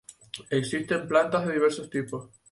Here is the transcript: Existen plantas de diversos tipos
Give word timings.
Existen 0.49 1.07
plantas 1.07 1.45
de 1.45 1.53
diversos 1.53 1.87
tipos 1.91 2.27